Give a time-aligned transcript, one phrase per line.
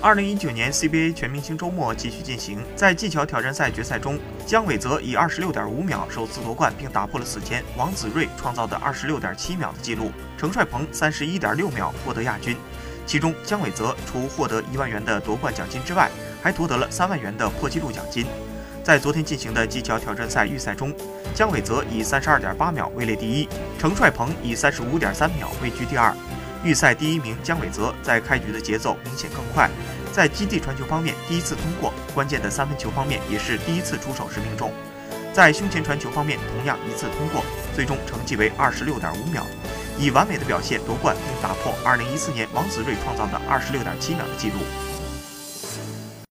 [0.00, 10.12] 二零一九年 CBA 全明星周末继续进行，在技巧挑战赛决赛中，姜伟泽以二十六点五秒首次夺冠，并打破了此前王子睿创造的二十六点七秒的记录。
[10.38, 12.56] 程帅鹏三十一点六秒获得亚军，
[13.06, 16.08] 其中姜伟泽除获得一万元的夺冠奖金之外，
[16.40, 18.24] 还夺得了三万元的破纪录奖金。
[18.84, 20.94] 在昨天进行的技巧挑战赛预赛中，
[21.34, 23.48] 姜伟泽以三十二点八秒位列第一，
[23.80, 26.14] 程帅鹏以三十五点三秒位居第二。
[26.64, 29.70] 预赛第一名姜伟泽在开局的节奏明显更快，
[30.12, 34.72] 在基地传球方面第一次通过，关键的三分球方面也是第一次出手时命中，
[35.32, 37.44] 在胸前传球方面同样一次通过，
[37.74, 39.44] 最终成绩为二十六点五秒，
[39.98, 44.58] 以完美的表现夺冠，并打破二零一四年王子睿创造的二十六点七秒的记录。